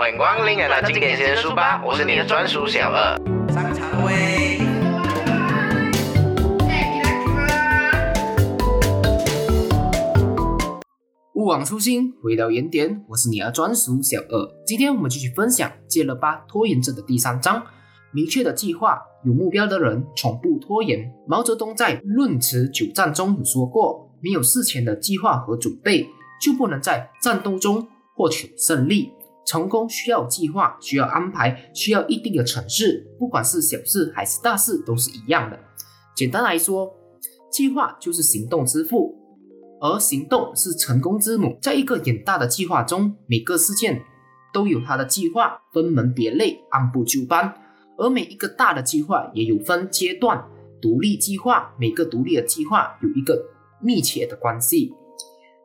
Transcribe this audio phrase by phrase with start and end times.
[0.00, 3.14] 欢迎光临来到经典先生书吧，我是你的专属小二。
[3.52, 4.58] 上场位。
[11.34, 13.04] 勿忘初心，回到原点。
[13.10, 14.48] 我是你的专属小二。
[14.66, 17.62] 今天我们继续分享《戒了吧拖延症》的第三章。
[18.10, 21.12] 明确的计划，有目标的人从不拖延。
[21.28, 26.08] 毛泽东在《论持久战》中有说过：“没有事前的计划和准备，
[26.40, 27.86] 就不能在战斗中
[28.16, 29.12] 获取胜利。
[29.50, 33.04] 成功需要计划，需要安排，需要一定的程序。
[33.18, 35.58] 不管是小事还是大事，都是一样的。
[36.14, 36.88] 简单来说，
[37.50, 39.12] 计划就是行动之父，
[39.80, 41.58] 而行动是成功之母。
[41.60, 44.04] 在一个远大的计划中，每个事件
[44.52, 47.52] 都有它的计划，分门别类，按部就班。”
[47.98, 50.46] 而每一个大的计划也有分阶段，
[50.80, 53.46] 独立计划每个独立的计划有一个
[53.82, 54.94] 密切的关系。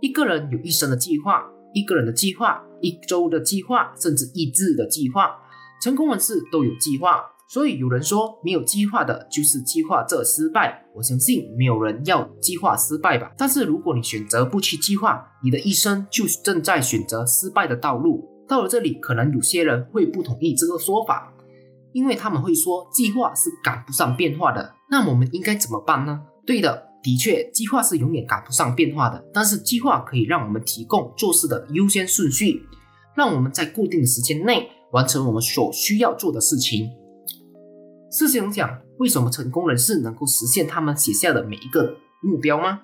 [0.00, 5.36] 一个人有一生的计划，一个人的计划，一周的计划，甚至一日的计划。
[5.82, 10.84] 成功人士都有计划，所以有人说没有计划的就是计划这失败。
[10.94, 13.32] 我相信没有人要计划失败吧。
[13.36, 18.28] 但是如果你选择不去计划，你的一生就正在选择失败的道路。
[18.48, 21.32] 到了这里，可能有些人会不同意这个说法。
[21.92, 26.20] 因为他们会说计划是赶不上变化的，那我们应该怎么办呢？
[26.46, 29.24] 对的，的确，计划是永远赶不上变化的。
[29.32, 32.62] 但是计划可以让我们提供做事的优先顺序，
[33.16, 36.88] 让我们在固定的时间内完成我们所需要做的事情。
[38.10, 42.80] 试想想，为什么成功人士能够实现他们写下的每一个目标吗？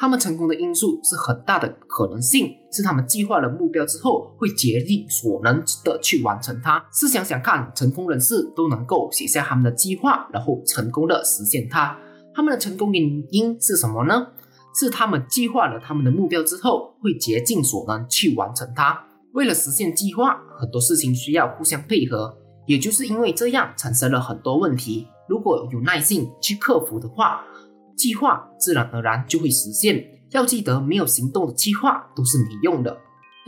[0.00, 6.80] 他们成功的因素是很大的可能性，是他们计划了目标之后，会竭力所能的去完成它。
[6.92, 11.98] 试想想看，成功人士都能够写下他们的计划，然后成功的实现它，
[12.38, 14.28] 他们的成功原因是什么呢？
[14.72, 18.96] 是他们计划了他们的目标之后，会竭尽所能去完成它。
[19.32, 25.08] 为了实现计划，很多事情需要互相配合，也就是因为这样产生了很多问题。
[25.28, 27.44] 如果有耐性去克服的话。
[27.96, 30.04] 计划自然而然就会实现。
[30.30, 32.96] 要记得，没有行动的计划都是没用的。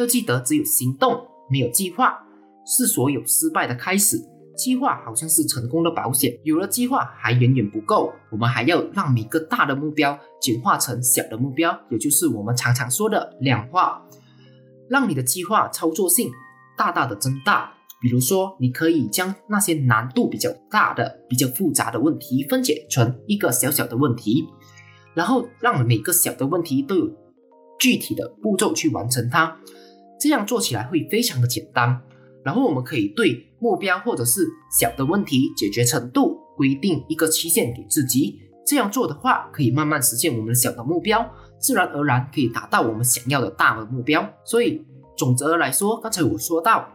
[0.00, 2.18] 要记得，只有行动，没有计划，
[2.66, 4.20] 是所有失败的开始。
[4.60, 8.12] 计划好像是成功的保险，有了计划还远远不够。
[8.30, 14.02] 我们还要让每个大的目标简化成小的目标，也就是我们常常说的量化，
[14.90, 16.30] 让你的计划操作性
[16.76, 17.72] 大大的增大。
[18.02, 24.46] 比如说，你可以将那些难度比较大的、比较复杂的问题分解成一个小小的问题，
[25.14, 27.10] 然后让每个小的问题都有
[27.78, 29.56] 具体的步骤去完成它。
[30.20, 32.02] 这样做起来会非常的简单。
[32.42, 38.40] 然后我们可以对目标或者是小的问题解决程度规定一个期限给自己。
[38.66, 41.24] 这样做的话，可以慢慢实现我们的小的目标，
[41.58, 44.28] 自然而然可以达到我们想要的大的目标。
[44.44, 44.84] 所以，
[45.16, 46.88] 总则来说，刚才我说到。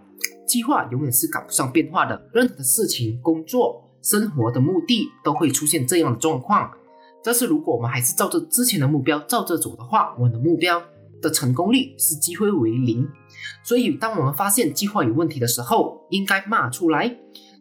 [0.47, 2.29] 计划永远是赶不上变化的。
[2.31, 6.69] 任何的事情、工作、生活的目的都会出现这样的状况。
[7.23, 10.79] 但是，如果我们还是照着之前的目标照着走的话，我们的目标
[11.19, 13.09] 的成功率是几乎为零。
[13.67, 17.07] 所以，当我们发现计划有问题的时候，应该骂出来，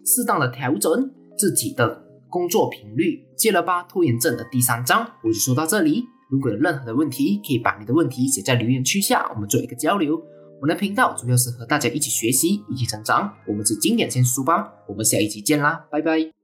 [0.04, 3.26] 适当的调整自己的工作频率。
[3.36, 6.04] 戒了吧拖延症的第三章我就说到这里。
[6.30, 10.20] 如果有任何的问题，可以把你的问题写在留言区下，我们做一个交流。
[10.60, 13.32] 我的频道主要是和大家一起学习，一起成长。
[13.46, 16.43] 我们是经典先书吧，我们下一集见啦，拜拜。